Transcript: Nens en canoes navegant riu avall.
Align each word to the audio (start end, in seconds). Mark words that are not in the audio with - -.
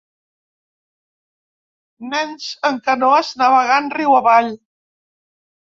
Nens 2.15 2.49
en 2.71 2.81
canoes 2.89 3.31
navegant 3.45 3.95
riu 4.01 4.19
avall. 4.25 4.53